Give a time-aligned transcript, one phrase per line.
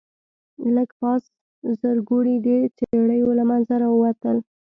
[0.75, 1.23] لږ پاس
[1.81, 4.37] زرکوړي د څېړيو له منځه راووتل.